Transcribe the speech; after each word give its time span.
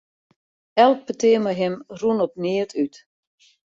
Elk 0.83 0.99
petear 1.05 1.39
mei 1.43 1.55
him 1.61 1.73
rûn 1.99 2.23
op 2.25 2.33
neat 2.43 2.71
út. 2.83 2.93